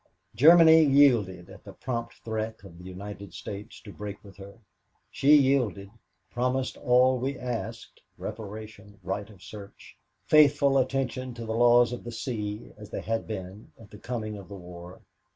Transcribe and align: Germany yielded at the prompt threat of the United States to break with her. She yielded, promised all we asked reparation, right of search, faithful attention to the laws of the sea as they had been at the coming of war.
Germany 0.33 0.83
yielded 0.83 1.47
at 1.51 1.63
the 1.63 1.73
prompt 1.73 2.15
threat 2.25 2.63
of 2.63 2.79
the 2.79 2.83
United 2.85 3.35
States 3.35 3.79
to 3.81 3.93
break 3.93 4.23
with 4.23 4.35
her. 4.37 4.57
She 5.11 5.35
yielded, 5.35 5.91
promised 6.31 6.75
all 6.77 7.19
we 7.19 7.37
asked 7.37 8.01
reparation, 8.17 8.99
right 9.03 9.29
of 9.29 9.43
search, 9.43 9.95
faithful 10.25 10.79
attention 10.79 11.35
to 11.35 11.45
the 11.45 11.53
laws 11.53 11.93
of 11.93 12.03
the 12.03 12.11
sea 12.11 12.71
as 12.79 12.89
they 12.89 13.01
had 13.01 13.27
been 13.27 13.71
at 13.79 13.91
the 13.91 13.99
coming 13.99 14.37
of 14.37 14.49
war. 14.49 15.03